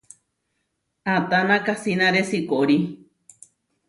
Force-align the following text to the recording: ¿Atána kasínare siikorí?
¿Atána 1.15 1.57
kasínare 1.67 2.21
siikorí? 2.29 2.77